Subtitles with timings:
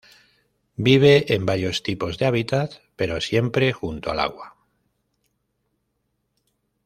[0.77, 4.55] Vive en varios tipos de hábitats, pero siempre junto al agua.